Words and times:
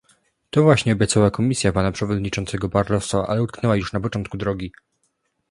To 0.49 0.63
właśnie 0.63 0.93
obiecała 0.93 1.31
Komisja 1.31 1.71
pana 1.71 1.91
przewodniczącego 1.91 2.69
Barroso, 2.69 3.29
ale 3.29 3.43
utknęła 3.43 3.75
już 3.75 3.93
na 3.93 3.99
początku 3.99 4.37
drogi 4.37 4.71